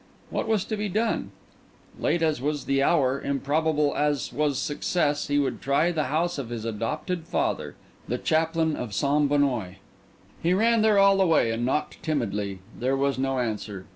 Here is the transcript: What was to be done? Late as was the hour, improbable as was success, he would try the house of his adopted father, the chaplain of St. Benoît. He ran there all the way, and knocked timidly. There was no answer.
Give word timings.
What 0.31 0.47
was 0.47 0.65
to 0.65 0.75
be 0.75 0.89
done? 0.89 1.29
Late 1.99 2.23
as 2.23 2.41
was 2.41 2.65
the 2.65 2.81
hour, 2.81 3.21
improbable 3.21 3.95
as 3.95 4.33
was 4.33 4.57
success, 4.57 5.27
he 5.27 5.37
would 5.37 5.61
try 5.61 5.91
the 5.91 6.05
house 6.05 6.39
of 6.39 6.49
his 6.49 6.65
adopted 6.65 7.25
father, 7.27 7.75
the 8.07 8.17
chaplain 8.17 8.75
of 8.75 8.95
St. 8.95 9.29
Benoît. 9.29 9.75
He 10.41 10.55
ran 10.55 10.81
there 10.81 10.97
all 10.97 11.17
the 11.17 11.27
way, 11.27 11.51
and 11.51 11.65
knocked 11.67 12.01
timidly. 12.01 12.61
There 12.79 12.97
was 12.97 13.19
no 13.19 13.37
answer. 13.37 13.85